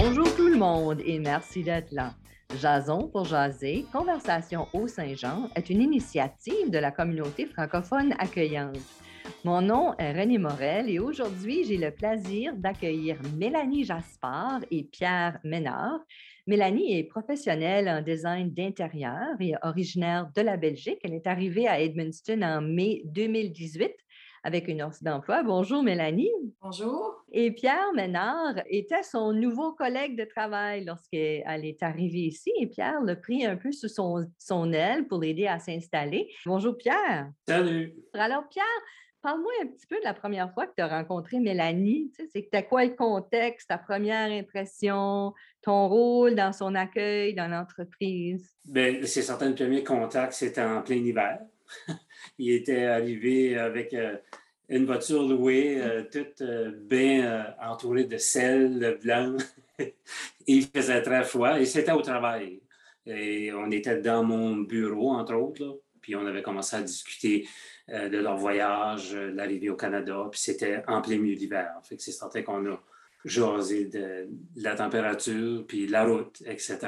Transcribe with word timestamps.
Bonjour 0.00 0.32
tout 0.36 0.46
le 0.46 0.56
monde 0.56 1.02
et 1.04 1.18
merci 1.18 1.64
d'être 1.64 1.90
là. 1.90 2.14
Jason 2.60 3.08
pour 3.08 3.24
jaser, 3.24 3.84
Conversation 3.92 4.68
au 4.72 4.86
Saint-Jean 4.86 5.50
est 5.56 5.70
une 5.70 5.82
initiative 5.82 6.70
de 6.70 6.78
la 6.78 6.92
communauté 6.92 7.46
francophone 7.46 8.14
accueillante. 8.20 8.78
Mon 9.42 9.60
nom 9.60 9.94
est 9.98 10.12
René 10.12 10.38
Morel 10.38 10.88
et 10.88 11.00
aujourd'hui, 11.00 11.64
j'ai 11.64 11.78
le 11.78 11.90
plaisir 11.90 12.54
d'accueillir 12.54 13.18
Mélanie 13.36 13.82
Jaspard 13.82 14.60
et 14.70 14.84
Pierre 14.84 15.40
Ménard. 15.42 15.98
Mélanie 16.46 16.96
est 16.96 17.04
professionnelle 17.04 17.88
en 17.88 18.00
design 18.00 18.54
d'intérieur 18.54 19.34
et 19.40 19.54
originaire 19.62 20.30
de 20.32 20.42
la 20.42 20.56
Belgique. 20.56 21.00
Elle 21.02 21.14
est 21.14 21.26
arrivée 21.26 21.66
à 21.66 21.80
Edmundston 21.80 22.42
en 22.42 22.60
mai 22.60 23.02
2018 23.06 23.90
avec 24.44 24.68
une 24.68 24.80
offre 24.80 25.02
d'emploi. 25.02 25.42
Bonjour 25.42 25.82
Mélanie. 25.82 26.30
Bonjour. 26.62 27.17
Et 27.30 27.50
Pierre 27.50 27.92
Ménard 27.94 28.54
était 28.66 29.02
son 29.02 29.32
nouveau 29.32 29.72
collègue 29.72 30.18
de 30.18 30.24
travail 30.24 30.84
lorsqu'elle 30.84 31.64
est 31.64 31.82
arrivée 31.82 32.26
ici. 32.26 32.50
Et 32.58 32.66
Pierre 32.66 33.02
l'a 33.02 33.16
pris 33.16 33.44
un 33.44 33.56
peu 33.56 33.70
sous 33.70 33.88
son, 33.88 34.26
son 34.38 34.72
aile 34.72 35.06
pour 35.06 35.20
l'aider 35.20 35.46
à 35.46 35.58
s'installer. 35.58 36.28
Bonjour 36.46 36.76
Pierre. 36.76 37.30
Salut. 37.46 37.94
Alors 38.14 38.48
Pierre, 38.48 38.64
Parle-moi 39.20 39.50
un 39.62 39.66
petit 39.66 39.86
peu 39.86 39.96
de 39.96 40.04
la 40.04 40.14
première 40.14 40.52
fois 40.54 40.66
que 40.68 40.74
tu 40.76 40.82
as 40.82 40.86
rencontré 40.86 41.40
Mélanie. 41.40 42.12
Tu 42.16 42.24
sais, 42.24 42.30
C'était 42.32 42.64
quoi 42.64 42.84
le 42.84 42.94
contexte, 42.94 43.68
ta 43.68 43.76
première 43.76 44.30
impression, 44.30 45.34
ton 45.60 45.88
rôle 45.88 46.36
dans 46.36 46.52
son 46.52 46.76
accueil 46.76 47.34
dans 47.34 47.48
l'entreprise? 47.48 48.56
Bien, 48.64 49.00
c'est 49.02 49.22
certain, 49.22 49.48
le 49.48 49.56
premier 49.56 49.82
contact, 49.82 50.34
c'était 50.34 50.62
en 50.62 50.82
plein 50.82 50.96
hiver. 50.96 51.40
il 52.38 52.52
était 52.52 52.84
arrivé 52.84 53.58
avec 53.58 53.92
euh, 53.92 54.16
une 54.68 54.84
voiture 54.84 55.22
louée, 55.22 55.80
euh, 55.82 56.04
toute 56.10 56.40
euh, 56.42 56.72
bien 56.74 57.54
entourée 57.60 58.04
de 58.04 58.16
sel 58.18 58.98
blanc. 59.02 59.36
il 60.46 60.66
faisait 60.66 61.02
très 61.02 61.24
froid 61.24 61.60
et 61.60 61.64
c'était 61.64 61.92
au 61.92 62.02
travail. 62.02 62.60
Et 63.06 63.52
on 63.52 63.70
était 63.70 64.00
dans 64.00 64.22
mon 64.22 64.56
bureau, 64.56 65.12
entre 65.12 65.34
autres, 65.34 65.80
puis 66.00 66.14
on 66.14 66.26
avait 66.26 66.42
commencé 66.42 66.76
à 66.76 66.82
discuter 66.82 67.48
de 67.88 68.18
leur 68.18 68.36
voyage, 68.36 69.14
l'arrivée 69.14 69.70
au 69.70 69.76
Canada, 69.76 70.28
puis 70.30 70.38
c'était 70.38 70.82
en 70.86 71.00
plein 71.00 71.16
milieu 71.16 71.34
d'hiver. 71.34 71.70
Fait 71.84 71.96
que 71.96 72.02
c'est 72.02 72.12
certain 72.12 72.42
qu'on 72.42 72.66
a 72.66 72.78
jasé 73.24 73.86
de, 73.86 74.28
la 74.56 74.74
température, 74.74 75.64
puis 75.66 75.86
la 75.86 76.04
route, 76.04 76.42
etc. 76.46 76.78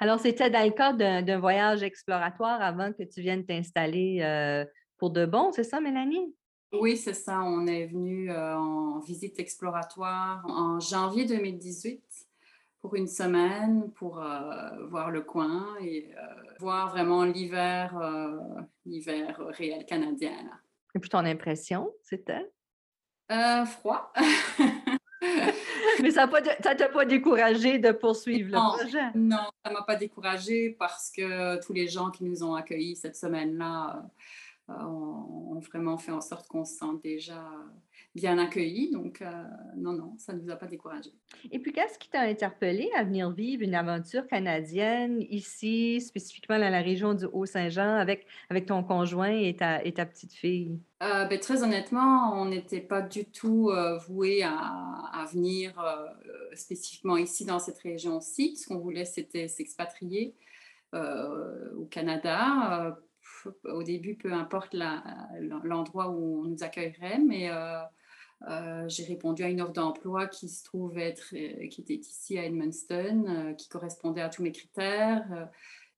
Alors, 0.00 0.20
c'était 0.20 0.50
dans 0.50 0.64
le 0.64 0.72
cadre 0.72 1.22
d'un 1.22 1.38
voyage 1.38 1.82
exploratoire 1.82 2.60
avant 2.60 2.92
que 2.92 3.02
tu 3.02 3.20
viennes 3.20 3.44
t'installer 3.44 4.20
euh, 4.22 4.64
pour 4.98 5.10
de 5.10 5.26
bon, 5.26 5.52
c'est 5.52 5.64
ça, 5.64 5.80
Mélanie? 5.80 6.34
Oui, 6.72 6.96
c'est 6.96 7.14
ça. 7.14 7.42
On 7.42 7.66
est 7.66 7.86
venu 7.86 8.30
euh, 8.30 8.56
en 8.56 8.98
visite 9.00 9.38
exploratoire 9.38 10.44
en 10.46 10.80
janvier 10.80 11.26
2018 11.26 12.02
pour 12.80 12.94
une 12.96 13.06
semaine 13.06 13.90
pour 13.92 14.22
euh, 14.22 14.86
voir 14.88 15.10
le 15.10 15.20
coin 15.20 15.76
et 15.80 16.10
voir 16.58 16.90
vraiment 16.90 17.24
l'hiver, 17.24 17.94
l'hiver 18.84 19.40
réel 19.50 19.84
canadien. 19.86 20.32
Et 20.94 20.98
puis 20.98 21.08
ton 21.08 21.24
impression, 21.24 21.92
c'était? 22.02 22.50
froid. 23.66 24.12
Mais 26.02 26.10
ça 26.10 26.26
ne 26.26 26.74
t'a 26.74 26.88
pas 26.88 27.04
découragé 27.04 27.78
de 27.78 27.92
poursuivre 27.92 28.50
le 28.50 28.78
projet? 28.78 29.10
Non, 29.14 29.50
ça 29.64 29.70
ne 29.70 29.74
m'a 29.76 29.82
pas 29.82 29.96
découragé 29.96 30.70
parce 30.70 31.10
que 31.10 31.60
tous 31.64 31.72
les 31.72 31.88
gens 31.88 32.10
qui 32.10 32.24
nous 32.24 32.42
ont 32.42 32.54
accueillis 32.54 32.96
cette 32.96 33.16
semaine-là 33.16 33.96
euh, 33.96 34.00
ont, 34.86 35.60
vraiment 35.70 35.96
fait 35.96 36.10
en 36.10 36.20
sorte 36.20 36.48
qu'on 36.48 36.64
se 36.64 36.76
sente 36.76 37.02
déjà 37.02 37.40
bien 38.14 38.38
accueillis. 38.38 38.90
Donc, 38.90 39.22
euh, 39.22 39.30
non, 39.76 39.92
non, 39.92 40.14
ça 40.18 40.32
ne 40.32 40.40
nous 40.40 40.50
a 40.50 40.56
pas 40.56 40.66
découragé. 40.66 41.10
Et 41.50 41.58
puis, 41.60 41.72
qu'est-ce 41.72 41.98
qui 41.98 42.10
t'a 42.10 42.22
interpellé 42.22 42.90
à 42.96 43.04
venir 43.04 43.30
vivre 43.30 43.62
une 43.62 43.74
aventure 43.74 44.26
canadienne 44.26 45.20
ici, 45.30 46.00
spécifiquement 46.00 46.58
dans 46.58 46.70
la 46.70 46.80
région 46.80 47.14
du 47.14 47.26
Haut-Saint-Jean, 47.26 47.94
avec, 47.96 48.26
avec 48.50 48.66
ton 48.66 48.82
conjoint 48.82 49.30
et 49.30 49.54
ta, 49.54 49.84
et 49.84 49.92
ta 49.92 50.04
petite 50.04 50.32
fille? 50.32 50.78
Euh, 51.02 51.24
ben, 51.26 51.38
très 51.38 51.62
honnêtement, 51.62 52.34
on 52.34 52.46
n'était 52.46 52.80
pas 52.80 53.00
du 53.00 53.24
tout 53.24 53.70
euh, 53.70 53.98
voué 53.98 54.42
à, 54.42 54.56
à, 55.12 55.26
venir 55.32 55.72
spécifiquement 56.54 57.16
ici 57.16 57.44
dans 57.44 57.58
cette 57.58 57.78
région-ci. 57.78 58.56
Ce 58.56 58.66
qu'on 58.66 58.78
voulait, 58.78 59.04
c'était 59.04 59.48
s'expatrier 59.48 60.34
au 60.92 61.86
Canada 61.86 62.98
au 63.64 63.82
début, 63.82 64.16
peu 64.16 64.32
importe 64.32 64.74
l'endroit 65.64 66.08
où 66.08 66.40
on 66.40 66.44
nous 66.44 66.62
accueillerait, 66.62 67.18
mais 67.18 67.50
euh, 68.48 68.88
j'ai 68.88 69.04
répondu 69.04 69.44
à 69.44 69.48
une 69.48 69.60
offre 69.60 69.72
d'emploi 69.72 70.26
qui 70.26 70.48
se 70.48 70.64
trouve 70.64 70.98
être, 70.98 71.34
euh, 71.34 71.68
qui 71.68 71.80
était 71.80 71.94
ici 71.94 72.38
à 72.38 72.44
Edmundston, 72.44 73.24
euh, 73.26 73.52
qui 73.54 73.68
correspondait 73.68 74.20
à 74.20 74.28
tous 74.28 74.42
mes 74.42 74.52
critères. 74.52 75.48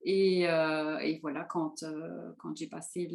Et, 0.06 0.42
et, 0.42 1.18
voilà, 1.22 1.44
quand, 1.44 1.82
quand 2.36 2.54
j'ai 2.54 2.66
passé 2.66 3.08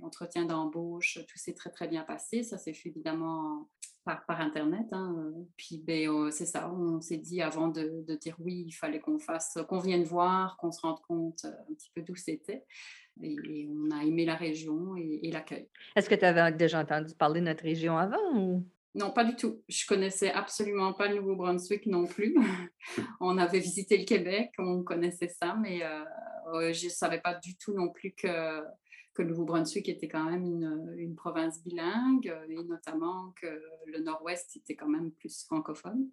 l'entretien 0.00 0.46
d'embauche, 0.46 1.18
tout 1.28 1.36
s'est 1.38 1.52
très, 1.52 1.68
très 1.68 1.86
bien 1.86 2.02
passé. 2.02 2.42
Ça 2.42 2.56
s'est 2.56 2.72
fait 2.72 2.88
évidemment 2.88 3.68
par, 4.08 4.24
par 4.24 4.40
Internet. 4.40 4.86
Hein. 4.92 5.32
Puis, 5.58 5.82
ben, 5.86 6.30
c'est 6.30 6.46
ça, 6.46 6.72
on 6.72 7.00
s'est 7.02 7.18
dit 7.18 7.42
avant 7.42 7.68
de, 7.68 8.04
de, 8.06 8.14
dire 8.14 8.36
oui, 8.38 8.64
il 8.66 8.72
fallait 8.72 9.00
qu'on 9.00 9.18
fasse, 9.18 9.58
qu'on 9.68 9.78
vienne 9.78 10.04
voir, 10.04 10.56
qu'on 10.56 10.72
se 10.72 10.80
rende 10.80 11.00
compte 11.00 11.44
un 11.44 11.74
petit 11.74 11.90
peu 11.94 12.00
d'où 12.00 12.16
c'était 12.16 12.64
et, 13.22 13.68
on 13.70 13.90
a 13.90 14.02
aimé 14.02 14.24
la 14.24 14.34
région 14.34 14.96
et, 14.96 15.30
l'accueil. 15.30 15.68
Est-ce 15.94 16.08
que 16.08 16.14
tu 16.14 16.24
avais 16.24 16.52
déjà 16.52 16.80
entendu 16.80 17.14
parler 17.14 17.40
de 17.40 17.46
notre 17.46 17.64
région 17.64 17.98
avant 17.98 18.34
ou... 18.34 18.66
Non, 18.94 19.10
pas 19.10 19.24
du 19.24 19.36
tout. 19.36 19.62
Je 19.68 19.86
connaissais 19.86 20.32
absolument 20.32 20.94
pas 20.94 21.08
le 21.08 21.16
Nouveau-Brunswick 21.16 21.86
non 21.86 22.06
plus. 22.06 22.34
on 23.20 23.36
avait 23.36 23.60
visité 23.60 23.98
le 23.98 24.04
Québec, 24.04 24.50
on 24.58 24.82
connaissait 24.82 25.28
ça, 25.28 25.54
mais 25.60 25.82
euh, 25.84 26.72
je 26.72 26.86
ne 26.86 26.90
savais 26.90 27.20
pas 27.20 27.34
du 27.34 27.56
tout 27.56 27.74
non 27.74 27.90
plus 27.90 28.12
que 28.12 28.62
que 29.18 29.22
le 29.22 29.30
Nouveau-Brunswick 29.30 29.88
était 29.88 30.06
quand 30.06 30.22
même 30.22 30.44
une, 30.96 31.16
province 31.16 31.64
bilingue 31.64 32.28
euh, 32.28 32.46
et 32.48 32.62
notamment 32.62 33.34
que 33.40 33.48
le 33.86 33.98
Nord-Ouest 34.00 34.56
était 34.56 34.76
quand 34.76 34.86
même 34.86 35.10
plus 35.10 35.44
francophone. 35.44 36.06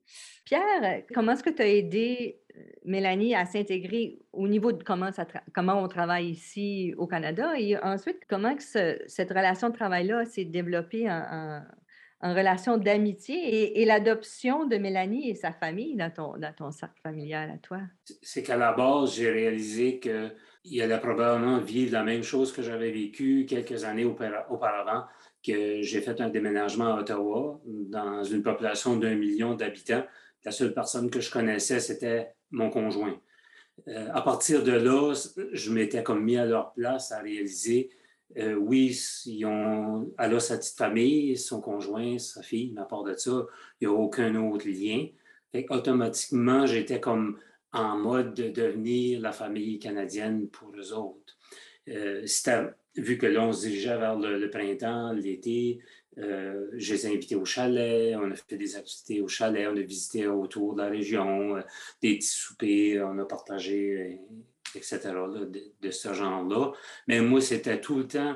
Pierre, 0.44 1.04
comment 1.14 1.34
est-ce 1.34 1.44
que 1.44 1.52
tu 1.52 1.62
as 1.62 1.68
aidé 1.68 2.42
euh, 2.56 2.62
Mélanie 2.84 3.36
à 3.36 3.46
s'intégrer 3.46 4.18
au 4.34 4.48
niveau 4.48 4.72
de 4.72 4.84
comment, 4.84 5.84
on 5.84 5.88
travaille 5.88 6.30
ici 6.30 6.96
au 6.98 7.06
Canada? 7.06 7.54
Et 7.60 7.78
ensuite 7.78 8.22
comment 8.28 8.56
cette 8.60 9.30
relation 9.30 9.70
de 9.70 9.76
travail-là 9.76 10.26
s'est 10.26 10.46
développée 10.46 11.08
en, 11.08 11.22
en, 11.32 11.62
relation 12.34 12.78
d'amitié 12.78 13.80
et, 13.82 13.86
l'adoption 13.86 14.66
de 14.66 14.78
Mélanie 14.78 15.30
et 15.30 15.36
sa 15.36 15.52
famille 15.52 15.96
dans 15.96 16.10
ton, 16.10 16.38
dans 16.38 16.54
ton 16.54 16.72
cercle 16.72 17.00
familial 17.02 17.52
à 17.52 17.58
toi? 17.58 17.82
C'est 18.22 18.44
qu'à 18.44 18.58
la 18.58 18.74
base, 18.74 19.16
j'ai 19.16 19.30
réalisé 19.30 20.00
que 20.00 20.32
il 20.66 20.82
allait 20.82 21.00
probablement 21.00 21.60
vivre 21.60 21.94
la 21.94 22.04
même 22.04 22.24
chose 22.24 22.52
que 22.52 22.62
j'avais 22.62 22.92
vécu 22.92 23.46
quelques 23.48 23.84
années 23.84 24.06
auparavant, 24.06 25.04
que 25.46 25.82
j'ai 25.82 26.02
fait 26.02 26.20
un 26.22 26.30
déménagement 26.30 26.96
à 26.96 27.02
Ottawa 27.02 27.62
dans 27.66 28.24
une 28.24 28.42
population 28.42 28.98
d'un 28.98 29.16
million 29.16 29.54
d'habitants. 29.54 30.04
La 30.44 30.52
seule 30.52 30.74
personne 30.74 31.10
que 31.10 31.20
je 31.22 31.30
connaissais, 31.30 31.80
c'était 31.80 32.34
mon 32.52 32.70
conjoint. 32.70 33.20
Euh, 33.88 34.08
à 34.14 34.22
partir 34.22 34.64
de 34.64 34.72
là, 34.72 35.14
je 35.52 35.72
m'étais 35.72 36.02
comme 36.02 36.24
mis 36.24 36.38
à 36.38 36.46
leur 36.46 36.74
place 36.74 37.12
à 37.12 37.20
réaliser, 37.20 37.90
euh, 38.38 38.56
oui, 38.56 38.98
ils 39.26 39.46
ont, 39.46 40.12
elle 40.18 40.36
a 40.36 40.40
sa 40.40 40.58
petite 40.58 40.78
famille, 40.78 41.38
son 41.38 41.62
conjoint, 41.62 42.18
sa 42.18 42.42
fille, 42.42 42.72
mais 42.74 42.82
à 42.82 42.86
part 42.86 43.04
de 43.04 43.14
ça, 43.14 43.46
il 43.80 43.88
n'y 43.88 43.94
a 43.94 43.98
aucun 43.98 44.36
autre 44.36 44.68
lien. 44.68 45.08
automatiquement, 45.70 46.66
j'étais 46.66 47.00
comme 47.00 47.40
en 47.72 47.98
mode 47.98 48.34
de 48.34 48.50
devenir 48.50 49.22
la 49.22 49.32
famille 49.32 49.80
canadienne 49.80 50.48
pour 50.50 50.72
eux 50.76 50.94
autres. 50.94 51.38
Euh, 51.90 52.26
vu 52.96 53.18
que 53.18 53.26
là, 53.26 53.44
on 53.44 53.54
se 53.54 53.68
dirigeait 53.68 53.98
vers 53.98 54.18
le, 54.18 54.50
printemps, 54.50 55.12
l'été, 55.12 55.80
euh, 56.18 56.68
je 56.74 56.94
les 56.94 57.08
ai 57.08 57.14
invités 57.14 57.36
au 57.36 57.46
chalet, 57.46 58.16
on 58.16 58.32
a 58.32 58.36
fait 58.36 58.58
des 58.58 58.76
activités 58.76 59.22
au 59.22 59.28
chalet, 59.28 59.68
on 59.70 59.76
a 59.76 59.82
visité 59.82 60.28
autour 60.28 60.74
de 60.74 60.82
la 60.82 60.90
région, 60.90 61.58
euh, 61.58 61.62
des 62.02 62.16
petits 62.16 62.28
soupers, 62.28 63.02
on 63.02 63.20
a 63.20 63.26
partagé, 63.26 64.20
etc., 64.76 65.00
de, 65.82 65.92
ce 65.92 66.14
genre-là. 66.14 66.72
Mais 67.08 67.22
moi, 67.22 67.42
c'était 67.42 67.82
tout 67.82 67.98
le 67.98 68.08
temps 68.08 68.36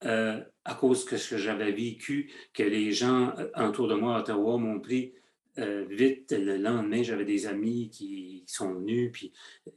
à 0.00 0.74
cause 0.74 1.04
que 1.06 1.16
ce 1.16 1.30
que 1.30 1.38
j'avais 1.38 1.72
vécu, 1.72 2.30
que 2.52 2.62
les 2.62 2.92
gens 2.92 3.32
autour 3.56 3.88
de 3.88 3.94
moi 3.94 4.16
à 4.16 4.20
Ottawa 4.20 4.58
m'ont 4.58 4.78
pris 4.78 5.14
euh, 5.58 5.84
vite, 5.88 6.32
le 6.32 6.56
lendemain, 6.56 7.02
j'avais 7.02 7.24
des 7.24 7.46
amis 7.46 7.88
qui, 7.88 8.42
sont 8.46 8.74
venus, 8.74 9.10
puis 9.12 9.32
euh, 9.68 9.70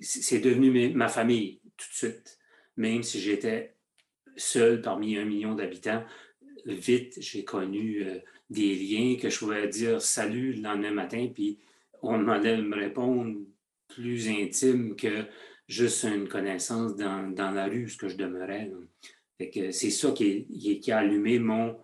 c'est 0.00 0.40
devenu 0.40 0.90
ma 0.94 1.08
famille 1.08 1.60
tout 1.76 1.88
de 1.88 1.94
suite. 1.94 2.38
Même 2.76 3.02
si 3.02 3.20
j'étais 3.20 3.74
seul 4.36 4.82
parmi 4.82 5.16
un 5.16 5.24
million 5.24 5.54
d'habitants, 5.54 6.04
vite, 6.64 7.18
j'ai 7.20 7.44
connu 7.44 8.04
euh, 8.04 8.18
des 8.50 8.74
liens 8.74 9.16
que 9.16 9.30
je 9.30 9.38
pouvais 9.38 9.68
dire 9.68 10.02
salut 10.02 10.54
le 10.54 10.62
lendemain 10.62 10.90
matin, 10.90 11.28
puis 11.32 11.58
on 12.02 12.26
allait 12.28 12.60
me 12.60 12.76
répondre 12.76 13.38
plus 13.88 14.28
intime 14.28 14.96
que 14.96 15.24
juste 15.68 16.04
une 16.04 16.28
connaissance 16.28 16.96
dans, 16.96 17.34
la 17.36 17.66
rue, 17.66 17.88
ce 17.88 17.96
que 17.96 18.08
je 18.08 18.16
demeurais. 18.16 18.70
C'est 19.38 19.90
ça 19.90 20.12
qui, 20.12 20.46
qui, 20.80 20.92
a 20.92 20.98
allumé 20.98 21.38
mon 21.38 21.78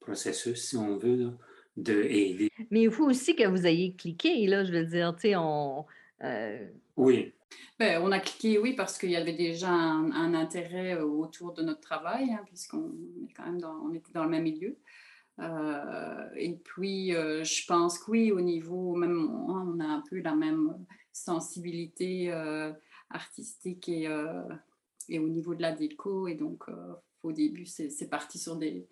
processus, 0.00 0.68
si 0.68 0.76
on 0.76 0.96
veut. 0.96 1.16
Là 1.16 1.32
d'aider. 1.78 2.50
Mais 2.70 2.82
il 2.82 2.90
faut 2.90 3.06
aussi 3.06 3.34
que 3.34 3.46
vous 3.46 3.66
ayez 3.66 3.94
cliqué, 3.94 4.46
là, 4.46 4.64
je 4.64 4.72
veux 4.72 4.84
dire, 4.84 5.14
tu 5.14 5.28
sais, 5.28 5.36
on... 5.36 5.86
Euh, 6.24 6.66
oui. 6.96 7.32
Ben, 7.78 8.02
on 8.02 8.10
a 8.10 8.18
cliqué, 8.18 8.58
oui, 8.58 8.74
parce 8.74 8.98
qu'il 8.98 9.10
y 9.10 9.16
avait 9.16 9.32
déjà 9.32 9.70
un, 9.70 10.34
intérêt 10.34 10.96
euh, 10.96 11.04
autour 11.04 11.52
de 11.52 11.62
notre 11.62 11.80
travail, 11.80 12.32
hein, 12.32 12.42
puisqu'on 12.46 12.92
est 13.28 13.32
quand 13.32 13.44
même 13.44 13.60
dans, 13.60 13.74
on 13.84 13.94
était 13.94 14.12
dans 14.12 14.24
le 14.24 14.30
même 14.30 14.42
milieu. 14.42 14.76
Euh, 15.40 16.28
et 16.36 16.54
puis, 16.54 17.10
je 17.12 17.66
pense 17.66 18.00
que 18.00 18.10
oui, 18.10 18.32
au 18.32 18.40
niveau, 18.40 18.96
même, 18.96 19.30
on 19.48 19.78
a 19.78 19.84
un 19.84 20.02
peu 20.10 20.20
la 20.20 20.34
même 20.34 20.74
sensibilité 21.12 22.30
artistique 23.10 23.88
et, 23.88 24.08
et, 25.08 25.18
au 25.18 25.28
niveau 25.28 25.54
de 25.54 25.62
la 25.62 25.72
déco. 25.72 26.28
Et 26.28 26.34
donc, 26.34 26.64
au 27.22 27.32
début, 27.32 27.66
c'est 27.66 28.08
parti 28.08 28.38
sur 28.38 28.56
des, 28.56 28.86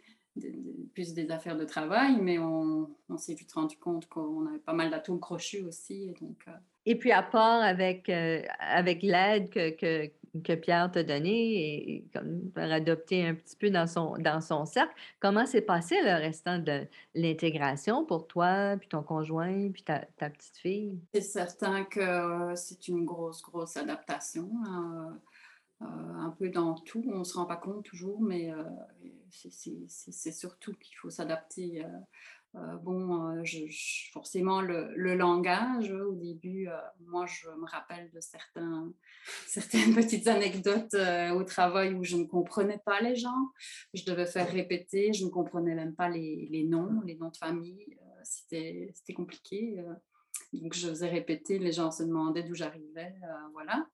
plus 0.94 1.14
des 1.14 1.30
affaires 1.30 1.56
de 1.56 1.64
travail, 1.64 2.18
mais 2.20 2.38
on, 2.38 2.88
s'est 3.18 3.34
vite 3.34 3.52
rendu 3.52 3.78
compte 3.78 4.08
qu'on 4.08 4.46
avait 4.46 4.58
pas 4.58 4.72
mal 4.72 4.90
d'atomes 4.90 5.20
crochus 5.20 5.62
aussi. 5.64 6.04
Et, 6.04 6.14
donc, 6.20 6.44
euh, 6.48 6.52
et 6.86 6.96
puis, 6.96 7.12
à 7.12 7.22
part 7.22 7.62
avec, 7.62 8.08
euh, 8.08 8.42
avec 8.60 9.02
l'aide 9.02 9.50
que, 9.50 9.70
que, 9.70 10.10
Pierre 10.54 10.90
t'a 10.92 11.02
donnée 11.02 11.94
et, 11.96 12.04
comme 12.12 12.52
adopter 12.56 13.26
un 13.26 13.34
petit 13.34 13.56
peu 13.56 13.70
dans 13.70 13.86
son, 13.86 14.16
dans 14.18 14.40
son 14.40 14.66
cercle, 14.66 14.94
comment 15.18 15.46
s'est 15.46 15.62
passé 15.62 15.96
le 16.02 16.12
restant 16.12 16.58
de 16.58 16.86
l'intégration 17.14 18.04
pour 18.04 18.26
toi, 18.26 18.76
puis 18.78 18.88
ton 18.88 19.02
conjoint, 19.02 19.70
puis 19.72 19.82
ta, 19.82 20.00
petite 20.18 20.58
fille? 20.58 21.00
C'est 21.14 21.22
certain 21.22 21.84
que 21.84 22.52
c'est 22.54 22.86
une 22.88 23.04
grosse, 23.04 23.42
grosse 23.42 23.76
adaptation. 23.76 24.48
Euh, 25.82 25.84
un 25.84 26.30
peu 26.30 26.48
dans 26.48 26.74
tout. 26.74 27.04
On 27.06 27.18
ne 27.18 27.24
se 27.24 27.34
rend 27.34 27.44
pas 27.44 27.56
compte 27.56 27.84
toujours, 27.84 28.22
mais 28.22 28.50
euh, 28.50 28.64
c'est 29.30 30.32
surtout 30.32 30.72
qu'il 30.72 30.96
faut 30.96 31.10
s'adapter. 31.10 31.84
Euh, 31.84 31.88
bon, 32.82 33.42
forcément, 34.12 34.60
le, 34.60 35.14
langage, 35.14 35.90
au 35.90 36.14
début, 36.14 36.68
moi, 37.00 37.26
je 37.26 37.48
me 37.50 37.66
rappelle 37.66 38.10
de 38.10 38.20
certains, 38.20 38.92
certaines 39.46 39.94
petites 39.94 40.26
anecdotes 40.28 40.94
au 41.34 41.44
travail 41.44 41.94
où 41.94 42.04
je 42.04 42.16
ne 42.16 42.24
comprenais 42.24 42.80
pas 42.84 43.00
les 43.00 43.16
gens. 43.16 43.50
Je 43.94 44.04
devais 44.04 44.26
faire 44.26 44.50
répéter, 44.50 45.12
je 45.12 45.24
ne 45.24 45.30
comprenais 45.30 45.74
même 45.74 45.94
pas 45.94 46.08
les, 46.08 46.48
les 46.50 46.64
noms, 46.64 47.00
les 47.04 47.16
noms 47.16 47.30
de 47.30 47.36
famille. 47.36 47.96
C'était 48.24 48.94
compliqué. 49.14 49.82
donc, 50.52 50.74
je 50.74 50.88
faisais 50.88 51.08
répéter, 51.08 51.58
les 51.58 51.72
gens 51.72 51.90
se 51.90 52.02
demandaient 52.02 52.42
d'où 52.42 52.54
j'arrivais. 52.54 53.14
voilà. 53.52 53.86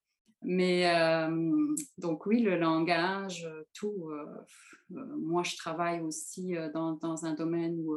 Mais 0.44 0.92
euh, 0.92 1.74
donc 1.98 2.26
oui, 2.26 2.40
le 2.40 2.58
langage, 2.58 3.48
tout. 3.72 4.10
Euh, 4.10 4.26
euh, 4.96 5.16
moi, 5.18 5.42
je 5.44 5.56
travaille 5.56 6.00
aussi 6.00 6.54
dans, 6.74 6.92
dans 6.94 7.24
un 7.24 7.34
domaine 7.34 7.78
où, 7.80 7.96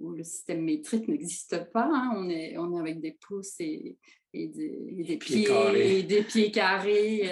où, 0.00 0.12
le 0.12 0.22
système 0.24 0.62
métrique 0.62 1.08
n'existe 1.08 1.70
pas. 1.72 1.88
Hein. 1.92 2.12
On, 2.16 2.28
est, 2.28 2.56
on 2.58 2.76
est 2.76 2.80
avec 2.80 3.00
des 3.00 3.12
pouces 3.12 3.60
et, 3.60 3.96
et 4.32 4.48
des, 4.48 5.04
des, 5.04 5.16
pieds, 5.16 5.44
carrés. 5.44 6.02
des 6.02 6.22
pieds 6.22 6.50
carrés. 6.50 7.30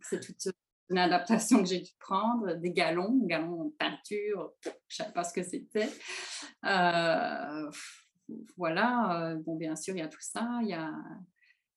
c'est 0.00 0.20
toute 0.20 0.54
une 0.88 0.98
adaptation 0.98 1.62
que 1.62 1.68
j'ai 1.68 1.80
dû 1.80 1.92
prendre. 1.98 2.54
Des 2.54 2.72
galons, 2.72 3.18
galons 3.24 3.60
en 3.60 3.70
peinture, 3.70 4.52
je 4.64 4.70
ne 4.70 4.74
savais 4.88 5.12
pas 5.12 5.24
ce 5.24 5.32
que 5.32 5.42
c'était. 5.42 5.90
voilà, 8.56 9.36
bon, 9.44 9.56
bien 9.56 9.76
sûr, 9.76 9.94
il 9.94 9.98
y 10.00 10.02
a 10.02 10.08
tout 10.08 10.20
ça. 10.20 10.60
Il 10.62 10.68
y 10.68 10.74
a 10.74 10.92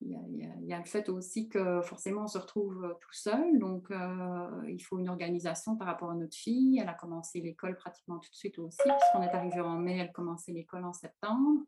il 0.06 0.68
y, 0.68 0.74
a, 0.74 0.80
le 0.80 0.86
fait 0.86 1.10
aussi 1.10 1.50
que 1.50 1.82
forcément 1.82 2.24
on 2.24 2.28
se 2.28 2.38
retrouve 2.38 2.84
euh, 2.84 2.94
tout 3.00 3.14
seul, 3.14 3.60
donc 3.60 3.90
euh, 3.92 4.64
il 4.68 4.80
faut 4.80 5.00
une 5.00 5.10
organisation 5.10 5.76
par 5.76 5.88
rapport 5.88 6.12
à 6.12 6.16
notre 6.16 6.36
fille. 6.36 6.80
Elle 6.80 6.90
a 6.90 6.94
commencé 6.94 7.40
l'école 7.40 7.76
pratiquement 7.76 8.20
tout 8.20 8.30
de 8.30 8.36
suite 8.36 8.60
aussi, 8.60 8.78
puisqu'on 8.84 9.22
est 9.22 9.36
arrivé 9.36 9.60
en 9.62 9.78
mai, 9.78 9.98
elle 9.98 10.12
commençait 10.12 10.52
l'école 10.52 10.86
en 10.86 10.94
septembre. 10.94 11.62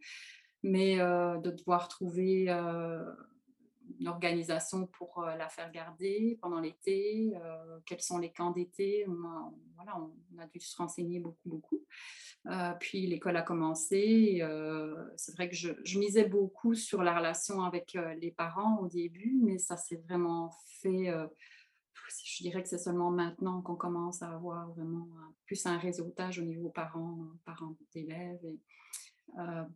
Mais 0.64 1.00
euh, 1.00 1.38
de 1.38 1.52
devoir 1.52 1.88
trouver 1.88 2.50
une 4.00 4.08
organisation 4.08 4.88
pour 4.88 5.22
la 5.22 5.48
faire 5.48 5.72
garder 5.72 6.40
pendant 6.42 6.60
l'été, 6.60 7.34
quels 7.86 8.02
sont 8.02 8.18
les 8.18 8.32
camps 8.32 8.50
d'été, 8.50 9.06
voilà, 9.76 9.96
on 10.00 10.40
a 10.40 10.48
dû 10.48 10.60
se 10.60 10.76
renseigner 10.76 11.20
beaucoup, 11.20 11.48
beaucoup. 11.48 11.86
Euh, 12.48 12.74
puis 12.80 13.08
l'école 13.08 13.38
a 13.38 13.42
commencé. 13.42 14.40
Euh, 14.42 15.10
c'est 15.16 15.34
vrai 15.34 15.50
que 15.50 15.56
je, 15.56 15.98
misais 15.98 16.26
beaucoup 16.26 16.76
sur 16.76 17.02
la 17.02 17.18
relation 17.18 17.62
avec 17.62 17.96
euh, 17.96 18.14
les 18.16 18.32
parents 18.32 18.78
au 18.80 18.88
début, 18.88 19.40
mais 19.42 19.58
ça 19.58 19.78
s'est 19.78 20.02
vraiment 20.08 20.52
fait. 20.82 21.12
je 22.24 22.44
dirais 22.44 22.62
que 22.62 22.70
c'est 22.70 22.78
seulement 22.78 23.10
maintenant 23.10 23.62
qu'on 23.62 23.76
commence 23.76 24.22
à 24.22 24.30
avoir 24.30 24.70
vraiment 24.70 25.08
plus 25.46 25.66
un 25.66 25.78
réseautage 25.78 26.40
au 26.40 26.44
niveau 26.44 26.70
parents, 26.70 27.26
parents 27.46 27.76
d'élèves. 27.94 28.46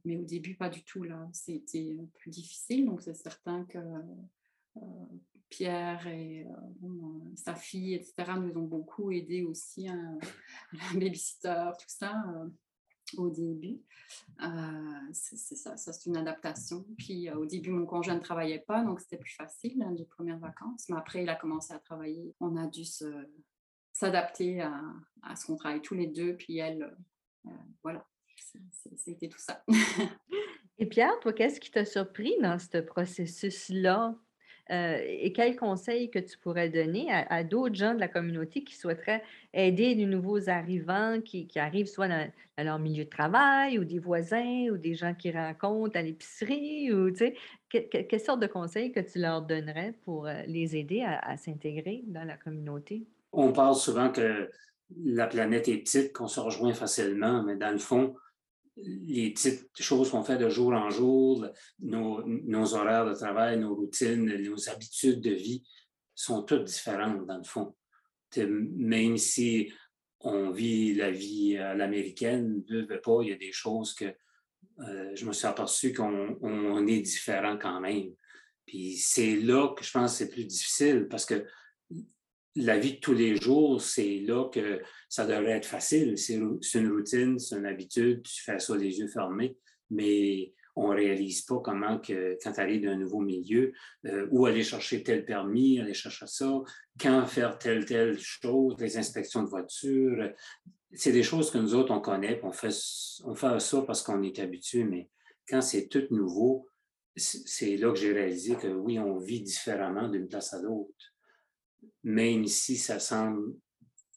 mais 0.05 0.17
au 0.17 0.23
début, 0.23 0.55
pas 0.55 0.69
du 0.69 0.83
tout. 0.83 1.03
Là, 1.03 1.27
c'était 1.33 1.97
plus 2.19 2.29
difficile. 2.29 2.85
Donc 2.85 3.01
c'est 3.01 3.15
certain 3.15 3.65
que 3.65 3.79
Pierre 5.49 6.05
et 6.07 6.45
sa 7.35 7.55
fille, 7.55 7.95
etc., 7.95 8.33
nous 8.37 8.57
ont 8.59 8.65
beaucoup 8.65 9.11
aidé 9.11 9.43
aussi, 9.43 9.87
hein, 9.87 10.17
la 10.73 10.99
babysitter, 10.99 11.71
tout 11.79 11.85
ça, 11.87 12.23
au 13.17 13.29
début. 13.29 13.81
c'est 15.11 15.55
ça, 15.55 15.75
ça 15.77 15.93
c'est 15.93 16.09
une 16.09 16.17
adaptation. 16.17 16.85
Puis 16.97 17.31
au 17.31 17.45
début, 17.45 17.71
mon 17.71 17.85
conjoint 17.85 18.15
ne 18.15 18.19
travaillait 18.19 18.59
pas, 18.59 18.83
donc 18.83 18.99
c'était 19.01 19.17
plus 19.17 19.33
facile, 19.33 19.81
hein, 19.81 19.93
les 19.97 20.05
premières 20.05 20.39
vacances. 20.39 20.87
Mais 20.89 20.97
après, 20.97 21.23
il 21.23 21.29
a 21.29 21.35
commencé 21.35 21.73
à 21.73 21.79
travailler. 21.79 22.35
On 22.39 22.55
a 22.55 22.67
dû 22.67 22.83
s'adapter 23.91 24.61
à, 24.61 24.81
à, 25.23 25.35
ce 25.35 25.47
qu'on 25.47 25.55
travaille 25.55 25.81
tous 25.81 25.95
les 25.95 26.07
deux. 26.07 26.35
Puis 26.35 26.57
elle, 26.57 26.95
voilà, 27.83 28.05
c'était 28.97 29.29
tout 29.29 29.39
ça. 29.39 29.63
Et 30.77 30.85
Pierre, 30.85 31.19
toi, 31.19 31.33
qu'est-ce 31.33 31.59
qui 31.59 31.71
t'a 31.71 31.85
surpris 31.85 32.33
dans 32.41 32.57
ce 32.57 32.77
processus-là? 32.77 34.15
Euh, 34.71 34.99
et 35.03 35.33
quels 35.33 35.55
conseils 35.55 36.11
que 36.11 36.19
tu 36.19 36.37
pourrais 36.37 36.69
donner 36.69 37.07
à, 37.11 37.43
d'autres 37.43 37.75
gens 37.75 37.95
de 37.95 37.99
la 37.99 38.07
communauté 38.07 38.63
qui 38.63 38.75
souhaiteraient 38.75 39.23
aider 39.53 39.95
de 39.95 40.05
nouveaux 40.05 40.47
arrivants 40.47 41.19
qui, 41.21 41.47
arrivent 41.55 41.87
soit 41.87 42.07
dans, 42.07 42.31
leur 42.59 42.77
milieu 42.77 43.05
de 43.05 43.09
travail 43.09 43.79
ou 43.79 43.85
des 43.85 43.99
voisins 43.99 44.67
ou 44.71 44.77
des 44.77 44.93
gens 44.93 45.13
qui 45.15 45.31
rencontrent 45.31 45.97
à 45.97 46.01
l'épicerie 46.01 46.93
ou 46.93 47.09
tu 47.09 47.17
sais, 47.17 47.35
quelle 47.69 48.19
sorte 48.19 48.41
de 48.41 48.47
conseils 48.47 48.91
que 48.91 48.99
tu 48.99 49.19
leur 49.19 49.41
donnerais 49.41 49.95
pour 50.03 50.27
euh, 50.27 50.43
les 50.45 50.75
aider 50.75 51.03
à, 51.03 51.35
s'intégrer 51.37 52.03
dans 52.05 52.23
la 52.23 52.37
communauté? 52.37 53.07
On 53.31 53.51
parle 53.51 53.75
souvent 53.75 54.11
que 54.11 54.49
la 55.03 55.27
planète 55.27 55.67
est 55.67 55.77
petite, 55.77 56.13
qu'on 56.13 56.27
se 56.27 56.39
rejoint 56.39 56.73
facilement, 56.73 57.43
mais 57.43 57.55
dans 57.55 57.71
le 57.71 57.77
fond, 57.77 58.15
les 58.83 59.31
petites 59.31 59.69
choses 59.79 60.11
qu'on 60.11 60.23
fait 60.23 60.37
de 60.37 60.49
jour 60.49 60.73
en 60.73 60.89
jour, 60.89 61.47
nos, 61.79 62.73
horaires 62.75 63.05
de 63.05 63.13
travail, 63.13 63.59
nos 63.59 63.75
routines, 63.75 64.25
nos 64.25 64.69
habitudes 64.69 65.21
de 65.21 65.31
vie 65.31 65.63
sont 66.15 66.43
toutes 66.43 66.65
différentes 66.65 67.25
dans 67.25 67.37
le 67.37 67.43
fond. 67.43 67.75
Même 68.37 69.17
si 69.17 69.71
on 70.21 70.51
vit 70.51 70.93
la 70.93 71.11
vie 71.11 71.57
à 71.57 71.73
l'américaine, 71.75 72.63
pas, 73.03 73.19
il 73.21 73.29
y 73.29 73.33
a 73.33 73.37
des 73.37 73.51
choses 73.51 73.93
que 73.93 74.13
euh, 74.79 75.15
je 75.15 75.25
me 75.25 75.33
suis 75.33 75.47
aperçu 75.47 75.93
qu'on 75.93 76.87
est 76.87 77.01
différent 77.01 77.57
quand 77.57 77.79
même. 77.79 78.13
Puis 78.65 78.97
c'est 78.97 79.35
là 79.35 79.73
que 79.75 79.83
je 79.83 79.91
pense 79.91 80.11
que 80.11 80.17
c'est 80.17 80.29
plus 80.29 80.45
difficile 80.45 81.07
parce 81.09 81.25
que 81.25 81.45
la 82.59 82.77
vie 82.77 82.95
de 82.95 82.99
tous 82.99 83.13
les 83.13 83.37
jours, 83.37 83.81
c'est 83.81 84.19
là 84.19 84.49
que 84.49 84.81
ça 85.07 85.25
devrait 85.25 85.51
être 85.51 85.65
facile. 85.65 86.17
C'est 86.17 86.35
une 86.35 86.91
routine, 86.91 87.39
c'est 87.39 87.55
une 87.55 87.65
habitude, 87.65 88.21
tu 88.23 88.43
fais 88.43 88.59
ça 88.59 88.75
les 88.75 88.99
yeux 88.99 89.07
fermés, 89.07 89.57
mais 89.89 90.53
on 90.75 90.89
ne 90.89 90.95
réalise 90.95 91.41
pas 91.43 91.59
comment 91.59 91.99
que 91.99 92.37
quand 92.43 92.51
tu 92.51 92.59
arrives 92.59 92.83
d'un 92.83 92.97
nouveau 92.97 93.21
milieu, 93.21 93.71
euh, 94.05 94.27
où 94.31 94.45
aller 94.45 94.63
chercher 94.63 95.03
tel 95.03 95.25
permis, 95.25 95.79
aller 95.79 95.93
chercher 95.93 96.27
ça, 96.27 96.51
quand 96.99 97.25
faire 97.25 97.57
telle, 97.57 97.85
telle 97.85 98.19
chose, 98.19 98.75
les 98.79 98.97
inspections 98.97 99.43
de 99.43 99.49
voiture. 99.49 100.31
C'est 100.93 101.11
des 101.11 101.23
choses 101.23 101.51
que 101.51 101.57
nous 101.57 101.75
autres, 101.75 101.93
on 101.93 102.01
connaît, 102.01 102.39
on 102.43 102.51
fait, 102.51 102.75
on 103.23 103.35
fait 103.35 103.59
ça 103.59 103.81
parce 103.81 104.01
qu'on 104.01 104.21
est 104.21 104.39
habitué, 104.39 104.83
mais 104.83 105.09
quand 105.47 105.61
c'est 105.61 105.87
tout 105.87 106.07
nouveau, 106.11 106.67
c'est 107.15 107.75
là 107.77 107.91
que 107.91 107.99
j'ai 107.99 108.13
réalisé 108.13 108.55
que 108.55 108.67
oui, 108.67 108.99
on 108.99 109.17
vit 109.17 109.41
différemment 109.41 110.07
d'une 110.07 110.27
place 110.27 110.53
à 110.53 110.61
l'autre 110.61 111.13
même 112.03 112.45
si 112.45 112.77
ça 112.77 112.99
semble 112.99 113.53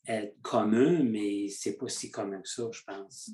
être 0.07 0.35
commun, 0.43 1.03
mais 1.03 1.49
c'est 1.49 1.77
pas 1.77 1.89
si 1.89 2.11
commun 2.11 2.41
que 2.41 2.49
ça, 2.49 2.65
je 2.73 2.83
pense. 2.85 3.31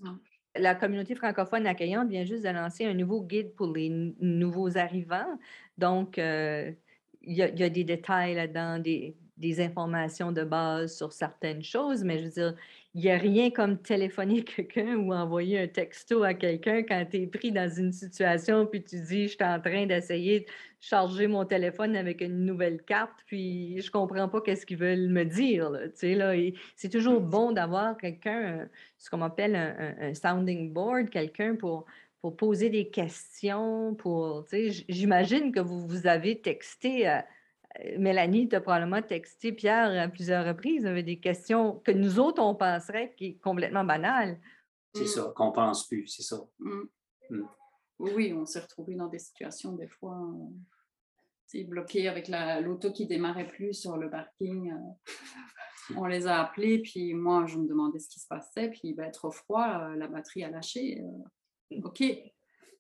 La 0.57 0.75
communauté 0.75 1.15
francophone 1.15 1.67
accueillante 1.67 2.09
vient 2.09 2.25
juste 2.25 2.45
de 2.45 2.49
lancer 2.51 2.85
un 2.85 2.95
nouveau 2.95 3.23
guide 3.23 3.55
pour 3.55 3.73
les 3.75 3.89
nouveaux 4.21 4.77
arrivants. 4.77 5.39
Donc, 5.77 6.19
euh, 6.19 6.73
il 7.23 7.37
y, 7.37 7.43
a 7.43 7.69
des 7.69 7.85
détails 7.85 8.35
là-dedans, 8.35 8.79
des, 8.79 9.17
des 9.37 9.61
informations 9.61 10.33
de 10.33 10.45
base 10.45 10.97
sur 10.97 11.13
certaines 11.13 11.63
choses, 11.63 12.03
mais 12.03 12.19
je 12.19 12.25
veux 12.25 12.31
dire, 12.31 12.55
il 12.99 13.03
n'y 13.03 13.11
a 13.13 13.17
rien 13.17 13.51
comme 13.51 13.79
téléphoner 13.81 14.43
quelqu'un 14.57 14.97
ou 14.97 15.15
envoyer 15.15 15.61
un 15.61 15.69
texto 15.69 16.25
à 16.25 16.35
quelqu'un 16.35 16.83
quand 16.83 17.07
tu 17.09 17.19
es 17.19 17.27
pris 17.29 17.53
dans 17.53 17.71
une 17.71 17.93
situation, 17.93 18.67
puis 18.67 18.83
tu 18.83 19.01
dis, 19.01 19.29
je 19.29 19.37
suis 19.37 19.45
en 19.45 19.61
train 19.61 19.87
d'essayer 19.87 20.41
de 20.41 20.47
charger 20.81 21.29
mon 21.29 21.45
téléphone 21.45 21.95
avec 21.95 22.21
une 22.23 22.45
nouvelle 22.45 22.83
carte, 22.83 23.21
puis 23.27 23.81
je 23.81 23.89
comprends 23.93 24.29
pas 24.29 24.41
qu'est-ce 24.41 24.67
qu'ils 24.67 24.79
veulent 24.79 25.11
me 25.11 25.25
dire. 25.25 25.71
Là, 25.71 25.83
là, 26.03 26.53
c'est 26.75 26.89
toujours 26.89 27.21
bon 27.21 27.53
d'avoir 27.53 27.97
quelqu'un, 27.97 28.69
ce 28.99 29.09
qu'on 29.11 29.23
appelle 29.23 29.55
un, 29.55 30.13
sounding 30.15 30.73
board, 30.73 31.09
quelqu'un 31.09 31.55
pour, 31.55 31.87
pour 32.21 32.37
poser 32.37 32.69
des 32.69 32.89
questions, 32.89 33.95
pour, 33.95 34.45
j'imagine 34.89 35.53
que 35.53 35.61
vous, 35.61 35.87
vous 35.87 36.09
avez 36.09 36.41
texté 36.41 37.07
à 37.07 37.25
Mélanie 37.97 38.49
t'a 38.49 38.61
probablement 38.61 39.03
texté 39.03 39.53
Pierre 39.53 40.03
à 40.03 40.09
plusieurs 40.09 40.45
reprises 40.45 40.85
avec 40.85 41.05
des 41.05 41.21
questions 41.21 41.81
que 41.85 41.93
nous 41.93 42.19
autres, 42.19 42.43
on 42.43 42.55
penserait 42.55 43.15
qui 43.17 43.27
est 43.27 43.39
complètement 43.39 43.85
banales. 43.85 44.41
C'est 44.95 45.05
mm. 45.05 45.07
ça, 45.07 45.33
qu'on 45.37 45.53
pense 45.53 45.87
plus, 45.87 46.07
c'est 46.09 46.23
ça. 46.23 46.39
Mm. 46.59 46.83
Mm. 47.31 47.49
Oui, 48.01 48.33
on 48.33 48.45
s'est 48.47 48.61
retrouvés 48.61 48.95
dans 48.95 49.09
des 49.09 49.19
situations 49.19 49.73
des 49.73 49.89
fois 49.89 50.19
euh, 51.55 51.65
bloqués 51.65 52.09
avec 52.09 52.29
l'auto 52.29 52.93
qui 52.93 53.07
démarrait 53.07 53.47
plus 53.47 53.75
sur 53.75 53.97
le 53.97 54.11
parking. 54.11 54.73
Euh, 54.73 55.95
on 55.97 56.07
les 56.07 56.27
a 56.27 56.43
appelés, 56.43 56.81
puis 56.81 57.15
moi, 57.15 57.47
je 57.47 57.59
me 57.59 57.67
demandais 57.67 57.99
ce 57.99 58.09
qui 58.09 58.21
se 58.21 58.27
passait, 58.27 58.71
puis 58.71 58.93
ben, 58.93 59.11
trop 59.11 59.31
froid, 59.31 59.89
la 59.97 60.09
batterie 60.09 60.45
a 60.45 60.51
lâché. 60.51 61.03
OK, 61.85 62.03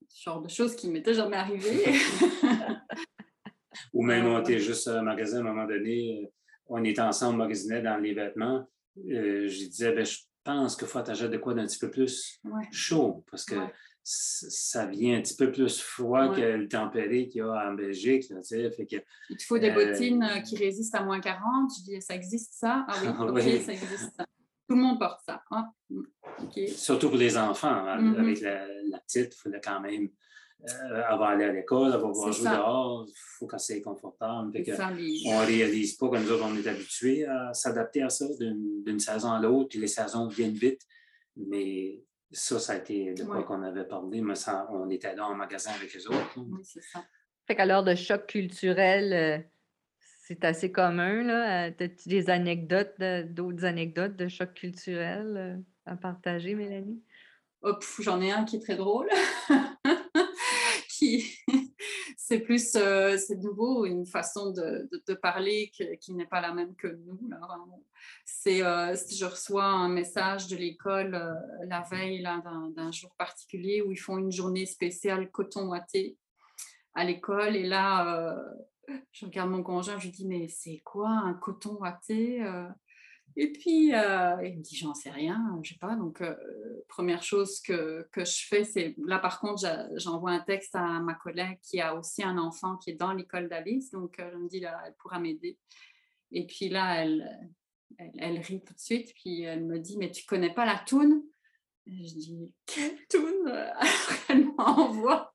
ce 0.08 0.22
genre 0.22 0.40
de 0.40 0.48
choses 0.48 0.74
qui 0.74 0.88
m'étaient 0.88 1.14
jamais 1.14 1.36
arrivées. 1.36 1.84
Ou 3.92 4.02
même, 4.02 4.26
on 4.26 4.40
était 4.40 4.58
juste 4.58 4.88
un 4.88 5.02
magasin 5.02 5.38
à 5.38 5.40
un 5.40 5.54
moment 5.54 5.66
donné, 5.66 6.24
euh, 6.24 6.28
on 6.66 6.84
était 6.84 7.00
ensemble, 7.00 7.38
magasinait 7.38 7.82
dans 7.82 7.96
les 7.98 8.14
vêtements. 8.14 8.66
Euh, 8.98 9.48
je 9.48 9.64
disais, 9.66 9.92
ben, 9.92 10.04
je 10.04 10.18
pense 10.44 10.76
qu'il 10.76 10.88
faut 10.88 10.98
attacher 10.98 11.28
de 11.28 11.36
quoi 11.36 11.54
d'un 11.54 11.66
petit 11.66 11.78
peu 11.78 11.90
plus 11.90 12.40
chaud 12.72 13.24
parce 13.30 13.44
que 13.44 13.56
ça 14.02 14.86
vient 14.86 15.18
un 15.18 15.20
petit 15.20 15.36
peu 15.36 15.52
plus 15.52 15.80
froid 15.80 16.34
que 16.34 16.40
le 16.40 16.66
tempéré 16.66 17.28
qu'il 17.28 17.38
y 17.38 17.42
a 17.42 17.70
en 17.70 17.74
Belgique. 17.74 18.24
fait 18.26 18.86
que, 18.86 18.96
Il 19.28 19.36
te 19.36 19.44
faut 19.44 19.58
des 19.58 19.70
euh, 19.70 19.74
bottines 19.74 20.26
qui 20.46 20.56
résistent 20.56 20.94
à 20.94 21.02
moins 21.02 21.20
40. 21.20 21.70
Je 21.78 21.84
dis, 21.84 22.00
ça 22.00 22.14
existe 22.14 22.54
ça? 22.54 22.86
Ah 22.88 23.26
oui, 23.32 23.60
ça 23.60 23.72
existe 23.72 24.16
ça. 24.16 24.24
Tout 24.66 24.76
le 24.76 24.82
monde 24.82 24.98
porte 24.98 25.20
ça. 25.26 25.42
Ah, 25.50 25.70
Surtout 26.68 27.08
pour 27.08 27.18
les 27.18 27.36
enfants. 27.36 27.68
Hein, 27.68 28.02
mm-hmm. 28.02 28.20
Avec 28.20 28.40
la, 28.40 28.66
la 28.90 28.98
petite, 29.00 29.34
il 29.34 29.38
fallait 29.42 29.60
quand 29.62 29.80
même 29.80 30.08
euh, 30.64 31.02
avant 31.06 31.30
d'aller 31.30 31.44
à 31.44 31.52
l'école, 31.52 31.92
avant 31.92 32.10
de 32.10 32.32
jouer 32.32 32.50
dehors, 32.50 33.04
il 33.06 33.12
faut 33.14 33.46
que 33.46 33.58
c'est 33.58 33.80
confortable. 33.80 34.50
on 34.52 35.40
ne 35.40 35.46
réalise 35.46 35.96
pas 35.96 36.08
que 36.08 36.16
nous 36.16 36.32
autres, 36.32 36.44
on 36.44 36.56
est 36.56 36.66
habitués 36.66 37.26
à 37.26 37.54
s'adapter 37.54 38.02
à 38.02 38.10
ça 38.10 38.26
d'une 38.38 38.98
saison 38.98 39.30
à 39.30 39.40
l'autre, 39.40 39.68
puis 39.70 39.78
les 39.78 39.86
saisons 39.86 40.26
viennent 40.26 40.54
vite. 40.54 40.82
Mais 41.36 42.02
ça, 42.32 42.58
ça 42.58 42.72
a 42.72 42.76
été 42.76 43.14
de 43.14 43.22
quoi 43.22 43.44
qu'on 43.44 43.62
avait 43.62 43.86
parlé, 43.86 44.20
mais 44.20 44.34
ça, 44.34 44.68
on 44.72 44.90
était 44.90 45.14
là 45.14 45.26
en 45.26 45.34
magasin 45.34 45.70
avec 45.70 45.94
les 45.94 46.06
autres. 46.08 46.34
Oui, 46.36 46.60
c'est 46.64 46.82
ça. 46.82 47.04
Fait 47.46 47.54
qu'à 47.54 47.64
l'heure 47.64 47.84
de 47.84 47.94
choc 47.94 48.26
culturel, 48.26 49.12
euh, 49.12 49.38
c'est 50.26 50.44
assez 50.44 50.70
commun. 50.72 51.22
Là. 51.22 51.62
As-tu 51.66 52.08
des 52.08 52.28
anecdotes, 52.28 53.00
d'autres 53.30 53.64
anecdotes 53.64 54.16
de 54.16 54.28
choc 54.28 54.52
culturel 54.54 55.34
euh, 55.36 55.56
à 55.86 55.96
partager, 55.96 56.54
Mélanie? 56.54 57.02
Oh, 57.62 57.72
j'en 58.00 58.20
ai 58.20 58.30
un 58.30 58.44
qui 58.44 58.56
est 58.56 58.60
très 58.60 58.76
drôle. 58.76 59.08
c'est 62.16 62.40
plus, 62.40 62.74
euh, 62.76 63.16
c'est 63.16 63.36
nouveau, 63.36 63.86
une 63.86 64.06
façon 64.06 64.50
de, 64.50 65.14
parler 65.14 65.70
qui 66.00 66.12
n'est 66.12 66.26
pas 66.26 66.40
la 66.40 66.52
même 66.52 66.74
que 66.76 66.88
nous. 66.88 67.18
C'est, 68.24 68.62
euh, 68.62 68.94
je 68.94 69.24
reçois 69.24 69.64
un 69.64 69.88
message 69.88 70.48
de 70.48 70.56
l'école 70.56 71.14
euh, 71.14 71.34
la 71.66 71.82
veille 71.82 72.22
d'un, 72.22 72.92
jour 72.92 73.14
particulier 73.16 73.82
où 73.82 73.92
ils 73.92 73.98
font 73.98 74.18
une 74.18 74.32
journée 74.32 74.66
spéciale 74.66 75.30
coton 75.30 75.68
ouaté 75.68 76.16
à 76.94 77.04
l'école, 77.04 77.54
et 77.54 77.66
là, 77.66 78.36
je 79.12 79.26
regarde 79.26 79.50
mon 79.50 79.62
conjoint, 79.62 79.98
je 79.98 80.06
lui 80.06 80.12
dis, 80.12 80.26
mais 80.26 80.48
c'est 80.48 80.80
quoi 80.84 81.10
un 81.10 81.34
coton 81.34 81.76
ouaté 81.76 82.42
et 83.40 83.52
puis, 83.52 83.94
euh, 83.94 84.34
il 84.44 84.58
me 84.58 84.62
dit, 84.62 84.74
j'en 84.74 84.94
sais 84.94 85.10
rien, 85.10 85.60
je 85.62 85.70
sais 85.70 85.78
pas. 85.78 85.94
Donc, 85.94 86.22
euh, 86.22 86.34
première 86.88 87.22
chose 87.22 87.60
que, 87.60 88.08
que 88.10 88.24
je 88.24 88.44
fais, 88.44 88.64
c'est, 88.64 88.96
là 89.06 89.20
par 89.20 89.38
contre, 89.38 89.62
j'envoie 89.94 90.32
un 90.32 90.40
texte 90.40 90.74
à 90.74 90.98
ma 90.98 91.14
collègue 91.14 91.60
qui 91.62 91.80
a 91.80 91.94
aussi 91.94 92.24
un 92.24 92.36
enfant 92.36 92.78
qui 92.78 92.90
est 92.90 92.94
dans 92.94 93.12
l'école 93.12 93.48
d'Alice. 93.48 93.92
Donc, 93.92 94.18
euh, 94.18 94.28
je 94.32 94.38
me 94.38 94.48
dis, 94.48 94.58
là, 94.58 94.82
elle 94.84 94.94
pourra 94.94 95.20
m'aider. 95.20 95.56
Et 96.32 96.46
puis 96.46 96.68
là, 96.68 97.00
elle, 97.00 97.48
elle, 98.18 98.40
rit 98.40 98.64
tout 98.64 98.74
de 98.74 98.80
suite. 98.80 99.14
Puis 99.14 99.42
elle 99.42 99.64
me 99.64 99.78
dit, 99.78 99.98
mais 99.98 100.10
tu 100.10 100.26
connais 100.26 100.52
pas 100.52 100.66
la 100.66 100.80
toune? 100.84 101.22
Je 101.86 101.92
dis, 101.92 102.52
quelle 102.66 103.06
toune? 103.06 103.72
Elle 104.28 104.46
m'envoie 104.56 105.32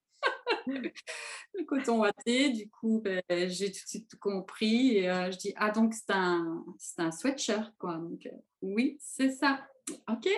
le 1.57 1.65
coton 1.65 1.99
watté. 1.99 2.49
Du 2.49 2.69
coup, 2.69 3.01
ben, 3.01 3.21
j'ai 3.49 3.71
tout 3.71 3.83
de 3.83 3.89
suite 3.89 4.15
compris. 4.19 4.97
Et 4.97 5.09
euh, 5.09 5.31
je 5.31 5.37
dis, 5.37 5.53
ah, 5.57 5.71
donc 5.71 5.93
c'est 5.93 6.11
un, 6.11 6.65
un 6.97 7.11
sweatshirt, 7.11 7.73
quoi. 7.77 7.95
Donc, 7.95 8.25
euh, 8.25 8.37
oui, 8.61 8.97
c'est 8.99 9.31
ça. 9.31 9.65
OK. 10.09 10.29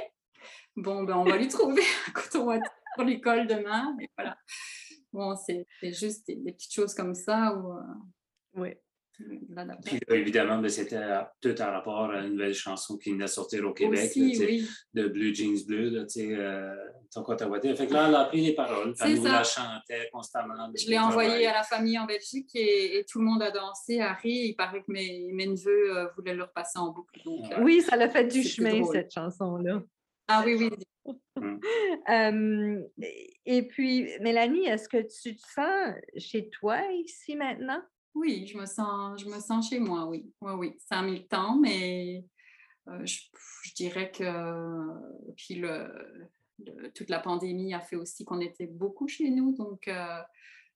Bon, 0.75 1.03
ben, 1.03 1.15
on 1.17 1.23
va 1.23 1.37
lui 1.37 1.47
trouver 1.47 1.83
un 2.07 2.11
coton 2.11 2.45
watté 2.45 2.69
pour 2.95 3.03
l'école 3.03 3.47
demain. 3.47 3.95
Et 4.01 4.09
voilà. 4.17 4.37
Bon, 5.11 5.35
c'est 5.35 5.65
juste 5.81 6.27
des, 6.27 6.51
petites 6.51 6.73
choses 6.73 6.93
comme 6.93 7.15
ça. 7.15 7.55
Où, 7.55 7.73
euh. 7.73 8.73
Puis 9.85 9.99
évidemment, 10.09 10.59
ben, 10.59 10.69
c'était 10.69 11.01
tout 11.41 11.61
en 11.61 11.71
rapport 11.71 12.11
à 12.11 12.21
une 12.21 12.33
nouvelle 12.33 12.53
chanson 12.53 12.97
qui 12.97 13.11
venait 13.11 13.25
de 13.25 13.29
sortir 13.29 13.65
au 13.65 13.73
Québec, 13.73 14.11
de 14.15 15.07
Blue 15.07 15.33
Jeans 15.33 15.65
Bleu, 15.65 15.89
là, 15.89 16.05
euh, 16.17 16.75
ton 17.13 17.23
Fait 17.23 17.87
que 17.87 17.93
là, 17.93 18.07
elle 18.07 18.15
a 18.15 18.19
appris 18.21 18.41
les 18.41 18.53
paroles, 18.53 18.93
elle 19.01 19.15
nous 19.15 19.23
la 19.23 19.43
chantait 19.43 20.09
constamment. 20.11 20.69
Je 20.75 20.89
l'ai 20.89 20.99
envoyé 20.99 21.47
à 21.47 21.53
la 21.53 21.63
famille 21.63 21.97
en 21.97 22.05
Belgique 22.05 22.49
et, 22.55 23.05
tout 23.09 23.19
le 23.19 23.25
monde 23.25 23.43
a 23.43 23.51
dansé, 23.51 24.01
a 24.01 24.13
ri. 24.13 24.47
Il 24.49 24.55
paraît 24.55 24.79
que 24.79 24.91
mes, 24.91 25.29
mes 25.31 25.47
neveux 25.47 25.97
euh, 25.97 26.07
voulaient 26.15 26.33
le 26.33 26.43
repasser 26.43 26.79
en 26.79 26.91
boucle. 26.91 27.21
Euh, 27.27 27.61
oui, 27.61 27.81
ça 27.81 27.95
l'a 27.95 28.09
fait 28.09 28.25
du 28.25 28.43
chemin, 28.43 28.83
cette 28.85 29.13
chanson-là. 29.13 29.81
Ah 30.27 30.43
oui, 30.45 30.55
oui. 30.55 30.69
Hum. 31.37 32.83
et 33.45 33.67
puis, 33.67 34.09
Mélanie, 34.21 34.65
est-ce 34.65 34.89
que 34.89 34.97
tu 34.97 35.35
te 35.35 35.41
sens 35.53 35.93
chez 36.17 36.49
toi 36.49 36.79
ici 36.93 37.35
maintenant? 37.35 37.81
Oui, 38.15 38.47
je 38.47 38.57
me 38.57 38.65
sens, 38.65 39.69
chez 39.69 39.79
moi, 39.79 40.05
oui. 40.05 40.31
Oui, 40.41 40.53
oui. 40.53 40.75
Ça 40.79 40.99
a 40.99 41.01
mis 41.03 41.19
le 41.19 41.27
temps, 41.27 41.57
mais 41.57 42.23
euh, 42.87 43.05
je, 43.05 43.19
dirais 43.75 44.09
que 44.09 45.01
toute 46.95 47.09
la 47.09 47.19
pandémie 47.19 47.73
a 47.73 47.81
fait 47.81 47.97
aussi 47.97 48.23
qu'on 48.23 48.39
était 48.39 48.67
beaucoup 48.67 49.07
chez 49.09 49.29
nous, 49.29 49.53
donc 49.53 49.89
euh, 49.89 50.21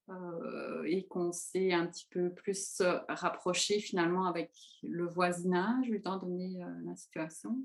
euh, 0.10 0.84
et 0.86 1.06
qu'on 1.08 1.32
s'est 1.32 1.72
un 1.72 1.86
petit 1.86 2.08
peu 2.10 2.32
plus 2.34 2.82
rapproché 3.08 3.80
finalement 3.80 4.26
avec 4.26 4.52
le 4.84 5.08
voisinage, 5.08 5.90
étant 5.92 6.18
donné 6.18 6.60
la 6.86 6.96
situation. 6.96 7.58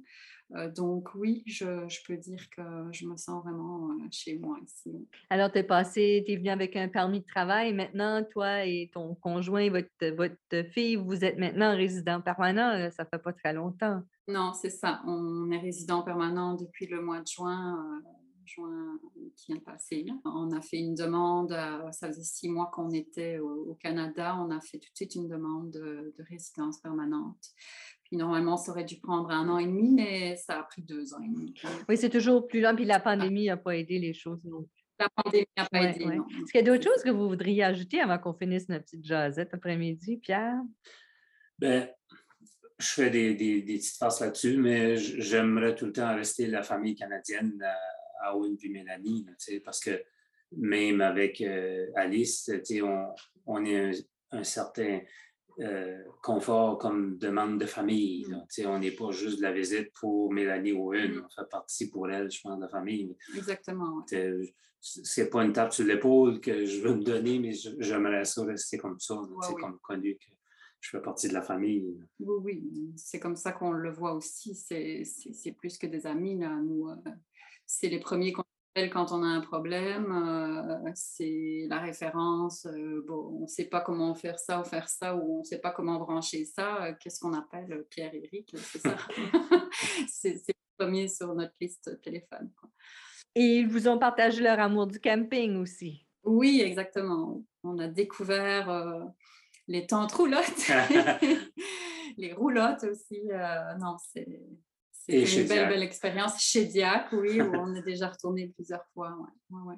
Euh, 0.53 0.71
donc 0.71 1.15
oui, 1.15 1.43
je, 1.47 1.67
peux 2.07 2.17
dire 2.17 2.49
que 2.51 2.63
je 2.93 3.07
me 3.07 3.17
sens 3.17 3.43
vraiment 3.43 3.91
euh, 3.91 4.07
chez 4.11 4.39
moi 4.39 4.59
ici. 4.63 5.09
Alors, 5.31 5.51
tu 5.51 5.59
es 5.59 5.63
passé, 5.63 6.23
tu 6.27 6.33
es 6.33 6.37
venu 6.37 6.51
avec 6.51 6.77
un 6.77 6.89
permis 6.89 7.21
de 7.21 7.27
travail. 7.27 7.73
Maintenant, 7.73 8.23
toi 8.31 8.65
et 8.65 8.91
ton 8.93 9.15
conjoint, 9.15 9.71
votre, 9.71 9.89
votre 10.15 10.71
fille, 10.71 10.97
vous 10.97 11.25
êtes 11.25 11.39
maintenant 11.39 11.75
résident 11.75 12.21
permanent. 12.21 12.89
Ça 12.91 13.05
fait 13.05 13.19
pas 13.19 13.33
très 13.33 13.53
longtemps. 13.53 14.03
Non, 14.29 14.53
c'est 14.53 14.71
ça. 14.71 15.03
On 15.07 15.51
est 15.51 15.59
résident 15.59 16.03
permanent 16.03 16.55
depuis 16.55 16.87
le 16.87 17.01
mois 17.01 17.21
de 17.21 17.27
juin. 17.27 18.03
Euh, 18.45 18.47
juin 18.47 18.99
qui 19.37 19.53
vient 19.53 19.57
de 19.57 19.65
passer. 19.65 20.07
On 20.25 20.53
a 20.53 20.61
fait 20.61 20.79
une 20.79 20.95
demande, 20.95 21.51
ça 21.93 22.09
faisait 22.09 22.23
six 22.23 22.49
mois 22.49 22.71
qu'on 22.73 22.91
était 22.91 23.39
au, 23.39 23.75
Canada, 23.75 24.37
on 24.39 24.51
a 24.51 24.61
fait 24.61 24.79
tout 24.79 24.91
de 24.91 24.97
suite 24.97 25.15
une 25.15 25.29
demande 25.29 25.71
de 25.71 26.15
résidence 26.29 26.79
permanente 26.81 27.55
normalement, 28.17 28.57
ça 28.57 28.73
aurait 28.73 28.85
dû 28.85 28.97
prendre 28.97 29.31
un 29.31 29.49
an 29.49 29.59
et 29.59 29.67
demi, 29.67 29.91
mais 29.93 30.37
ça 30.37 30.61
a 30.61 30.63
pris 30.63 30.83
deux 30.83 31.15
ans 31.15 31.23
et 31.23 31.29
demi. 31.29 31.55
Oui, 31.89 31.97
c'est 31.97 32.11
toujours 32.11 32.47
plus 32.47 32.61
long, 32.61 32.75
puis 32.75 32.85
la 32.85 33.01
pandémie 33.01 33.47
n'a 33.47 33.57
pas 33.57 33.77
aidé 33.77 33.99
les 33.99 34.15
choses 34.15 34.45
non 34.45 34.67
La 34.99 35.09
pandémie 35.11 35.47
n'a 35.57 35.67
pas 35.67 35.83
aidé. 35.83 36.05
Est-ce 36.05 36.53
qu'il 36.53 36.55
y 36.55 36.59
a 36.59 36.63
d'autres 36.63 36.85
choses 36.85 37.03
que 37.03 37.11
vous 37.11 37.29
voudriez 37.29 37.65
ajouter 37.65 38.01
avant 38.01 38.19
qu'on 38.19 38.35
finisse 38.35 38.69
notre 38.69 38.85
petite 38.85 39.05
jasette 39.05 39.53
après-midi, 39.53 40.19
Pierre? 40.19 40.61
Bien, 41.59 41.89
je 42.79 42.87
fais 42.87 43.11
des, 43.11 43.35
des, 43.35 43.63
petites 43.63 43.97
phrases 43.97 44.21
là-dessus, 44.21 44.57
mais 44.57 44.97
j'aimerais 44.97 45.75
tout 45.75 45.87
le 45.87 45.93
temps 45.93 46.15
rester 46.15 46.47
la 46.47 46.63
famille 46.63 46.95
canadienne 46.95 47.63
à, 48.25 48.37
Owen 48.37 48.57
puis 48.57 48.71
Mélanie, 48.71 49.26
parce 49.64 49.81
que 49.81 50.02
même 50.52 51.00
avec 51.00 51.40
euh, 51.40 51.87
Alice, 51.97 52.50
on, 52.83 53.07
on 53.47 53.64
est 53.64 54.07
un 54.31 54.45
certain 54.45 55.00
euh, 55.61 56.02
confort 56.21 56.78
comme 56.78 57.16
demande 57.16 57.61
de 57.61 57.66
famille. 57.66 58.26
Mm. 58.28 58.66
On 58.66 58.78
n'est 58.81 58.90
pas 58.90 59.12
juste 59.12 59.38
de 59.38 59.43
la 59.43 59.52
visite 59.52 59.93
pour 60.00 60.33
Mélanie 60.33 60.73
ou 60.73 60.93
une, 60.95 61.14
mm. 61.14 61.26
on 61.26 61.28
fait 61.28 61.49
partie 61.49 61.90
pour 61.90 62.11
elle, 62.11 62.31
je 62.31 62.40
pense, 62.40 62.57
de 62.57 62.62
la 62.62 62.69
famille. 62.69 63.16
Exactement. 63.37 64.04
C'est 64.81 65.31
pas 65.31 65.45
une 65.45 65.52
tape 65.52 65.73
sur 65.73 65.87
l'épaule 65.87 66.40
que 66.40 66.64
je 66.64 66.83
veux 66.83 66.95
me 66.95 67.02
donner, 67.02 67.38
mais 67.38 67.52
j'aimerais 67.78 68.25
ça 68.25 68.45
rester 68.45 68.78
comme 68.78 68.99
ça, 68.99 69.14
comme 69.61 69.78
connu 69.78 70.16
que 70.16 70.35
je 70.81 70.90
fais 70.90 71.00
partie 71.00 71.28
de 71.28 71.35
la 71.35 71.40
famille. 71.40 71.97
Oui, 72.19 72.37
oui, 72.43 72.93
c'est 72.97 73.19
comme 73.19 73.37
ça 73.37 73.52
qu'on 73.52 73.73
le 73.73 73.90
voit 73.90 74.12
aussi. 74.12 74.54
C'est 74.54 75.52
plus 75.52 75.78
que 75.78 75.87
des 75.87 76.07
amis, 76.07 76.38
là. 76.38 76.50
Nous, 76.61 76.88
euh, 76.88 76.97
c'est 77.66 77.88
les 77.88 78.00
premiers 78.00 78.33
qu'on 78.33 78.42
appelle 78.75 78.90
quand 78.90 79.12
on 79.12 79.23
a 79.23 79.26
un 79.26 79.40
problème. 79.40 80.11
euh, 80.12 80.90
c'est 80.94 81.66
la 81.68 81.78
référence. 81.80 82.66
euh, 82.66 83.04
bon, 83.06 83.38
on 83.38 83.42
ne 83.42 83.47
sait 83.47 83.66
pas 83.66 83.80
comment 83.80 84.14
faire 84.14 84.38
ça 84.38 84.61
ou 84.61 84.64
faire 84.64 84.88
ça, 84.88 85.14
ou 85.16 85.37
on 85.37 85.38
ne 85.40 85.44
sait 85.44 85.61
pas 85.61 85.71
comment 85.71 85.99
brancher 85.99 86.44
ça. 86.44 86.85
euh, 86.87 86.94
Qu'est-ce 87.00 87.21
qu'on 87.21 87.33
appelle 87.35 87.85
Pierre-Éric, 87.90 88.54
c'est 88.59 88.80
ça? 88.80 88.97
c'est 90.09 90.38
c'est 90.38 90.54
le 90.78 90.85
premier 90.85 91.09
sur 91.09 91.35
notre 91.35 91.54
liste 91.61 91.88
de 91.90 91.94
téléphone. 91.97 92.50
quoi. 92.61 92.68
Et 93.37 93.59
ils 93.61 93.68
vous 93.68 93.88
ont 93.88 93.99
partagé 93.99 94.42
leur 94.42 94.59
amour 94.61 94.87
du 94.87 95.00
camping 95.00 95.56
aussi? 95.56 96.06
Oui, 96.25 96.61
exactement. 96.64 97.42
On 97.62 97.78
a 97.78 97.88
découvert 97.88 98.71
euh, 98.71 99.04
les 99.68 99.87
tentes 99.87 100.12
roulottes, 100.12 100.68
les 102.16 102.33
roulottes 102.33 102.85
aussi. 102.85 103.21
euh, 103.30 103.75
non, 103.78 103.97
c'est 104.12 104.40
C'était 105.07 105.27
chez 105.27 105.43
une 105.43 105.49
belle, 105.49 105.59
Diac. 105.59 105.69
belle 105.71 105.83
expérience. 105.83 106.41
Chez 106.41 106.65
Diac, 106.65 107.09
oui, 107.13 107.41
où 107.41 107.55
on 107.55 107.75
est 107.75 107.83
déjà 107.83 108.09
retourné 108.09 108.49
plusieurs 108.49 108.85
fois. 108.95 109.11
ouais, 109.11 109.29
ouais, 109.57 109.63
ouais. 109.73 109.75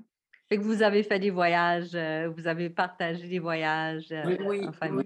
Fait 0.49 0.59
que 0.59 0.63
vous 0.63 0.83
avez 0.83 1.03
fait 1.03 1.19
des 1.19 1.31
voyages, 1.31 1.95
euh, 1.97 2.29
vous 2.29 2.47
avez 2.47 2.71
partagé 2.71 3.27
des 3.27 3.41
voyages 3.41 4.13
euh, 4.13 4.23
Oui. 4.27 4.37
Oui, 4.61 4.67
en 4.69 4.73
famille. 4.73 5.05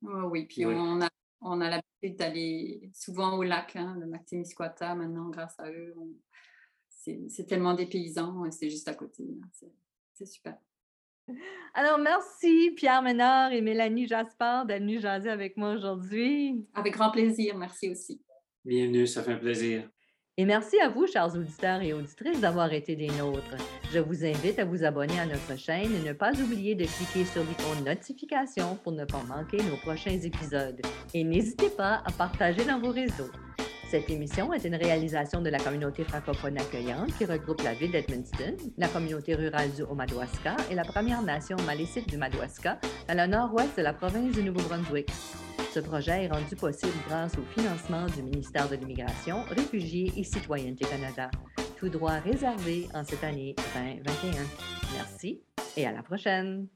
Oui, 0.00 0.22
oui. 0.30 0.46
Puis 0.46 0.64
Oui. 0.64 0.74
on 0.74 1.02
a, 1.02 1.08
on 1.42 1.60
a 1.60 1.68
l'habitude 1.68 2.18
d'aller 2.18 2.90
souvent 2.94 3.36
au 3.36 3.42
lac, 3.42 3.76
hein, 3.76 3.96
le 4.00 4.06
lac 4.10 4.24
Témiscouata, 4.24 4.94
maintenant, 4.94 5.28
grâce 5.28 5.58
à 5.60 5.70
eux. 5.70 5.94
on- 5.98 6.14
C'est 6.88 7.26
c'est 7.28 7.44
tellement 7.46 7.74
des 7.74 7.86
paysans, 7.86 8.44
et 8.46 8.50
c'est 8.50 8.70
juste 8.70 8.88
à 8.88 8.94
côté. 8.94 9.22
là. 9.24 9.46
C'est- 9.52 9.72
C'est 10.14 10.26
super. 10.26 10.56
Alors, 11.74 11.98
merci 11.98 12.72
Pierre 12.74 13.02
Ménard 13.02 13.52
et 13.52 13.60
Mélanie 13.60 14.08
Jaspard 14.08 14.64
d'être 14.66 14.80
venus 14.80 15.02
jaser 15.02 15.28
avec 15.30 15.56
moi 15.58 15.74
aujourd'hui. 15.74 16.66
Avec 16.74 16.94
grand 16.94 17.10
plaisir. 17.10 17.56
Merci 17.58 17.90
aussi. 17.90 18.20
Bienvenue, 18.64 19.06
ça 19.06 19.22
fait 19.22 19.38
plaisir. 19.38 19.88
Et 20.36 20.44
merci 20.44 20.78
à 20.78 20.88
vous, 20.88 21.06
chers 21.06 21.34
auditeurs 21.34 21.82
et 21.82 21.92
auditrices, 21.92 22.40
d'avoir 22.40 22.72
été 22.72 22.94
des 22.94 23.08
nôtres. 23.08 23.56
Je 23.92 23.98
vous 23.98 24.24
invite 24.24 24.58
à 24.60 24.64
vous 24.64 24.84
abonner 24.84 25.18
à 25.18 25.26
notre 25.26 25.58
chaîne 25.58 25.92
et 25.92 26.08
ne 26.08 26.12
pas 26.12 26.32
oublier 26.40 26.76
de 26.76 26.84
cliquer 26.84 27.24
sur 27.24 27.42
l'icône 27.42 27.84
notification 27.84 28.76
pour 28.76 28.92
ne 28.92 29.04
pas 29.04 29.22
manquer 29.24 29.56
nos 29.58 29.76
prochains 29.78 30.18
épisodes. 30.18 30.80
Et 31.12 31.24
n'hésitez 31.24 31.70
pas 31.70 32.02
à 32.04 32.12
partager 32.12 32.64
dans 32.64 32.78
vos 32.78 32.92
réseaux. 32.92 33.30
Cette 33.90 34.10
émission 34.10 34.52
est 34.52 34.64
une 34.64 34.76
réalisation 34.76 35.40
de 35.40 35.48
la 35.48 35.58
communauté 35.58 36.04
francophone 36.04 36.58
accueillante 36.58 37.16
qui 37.16 37.24
regroupe 37.24 37.62
la 37.62 37.74
ville 37.74 37.90
d'Edmundston, 37.90 38.58
la 38.76 38.86
communauté 38.86 39.34
rurale 39.34 39.72
du 39.72 39.82
Haut-Madawaska 39.82 40.56
et 40.70 40.74
la 40.74 40.84
Première 40.84 41.22
Nation 41.22 41.56
malécite 41.66 42.08
du 42.08 42.18
Madawaska, 42.18 42.78
dans 43.08 43.16
le 43.16 43.26
nord-ouest 43.26 43.76
de 43.78 43.82
la 43.82 43.94
province 43.94 44.30
du 44.36 44.42
Nouveau-Brunswick. 44.42 45.08
Ce 45.72 45.80
projet 45.80 46.24
est 46.24 46.28
rendu 46.28 46.56
possible 46.56 46.92
grâce 47.08 47.34
au 47.36 47.42
financement 47.58 48.06
du 48.06 48.22
ministère 48.22 48.68
de 48.68 48.76
l'Immigration, 48.76 49.42
Réfugiés 49.50 50.12
et 50.16 50.24
Citoyenneté 50.24 50.84
Canada, 50.86 51.30
tout 51.78 51.88
droit 51.88 52.18
réservé 52.18 52.88
en 52.94 53.04
cette 53.04 53.22
année 53.22 53.54
2021. 53.74 54.42
Merci 54.94 55.42
et 55.76 55.86
à 55.86 55.92
la 55.92 56.02
prochaine! 56.02 56.68